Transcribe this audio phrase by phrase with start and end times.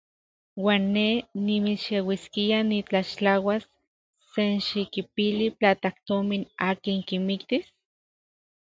[0.63, 1.07] ¿Uan ne
[1.45, 3.63] nimixeuiskia nitlaxtlauas
[4.33, 7.65] senxikipili platajtomin akin kimiktis?